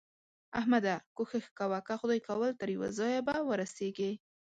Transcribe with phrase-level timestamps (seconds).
[0.59, 0.95] احمده!
[1.17, 4.11] کوښښ کوه؛ که خدای کول تر يوه ځايه به ورسېږې.